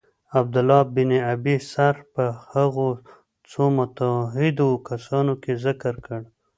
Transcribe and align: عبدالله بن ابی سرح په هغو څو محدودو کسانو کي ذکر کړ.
عبدالله 0.39 0.81
بن 0.95 1.09
ابی 1.33 1.55
سرح 1.71 1.99
په 2.13 2.23
هغو 2.51 2.87
څو 3.51 3.63
محدودو 3.77 4.69
کسانو 4.89 5.33
کي 5.43 5.53
ذکر 5.65 5.93
کړ. 6.05 6.19